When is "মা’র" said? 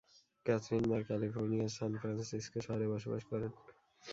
0.89-1.01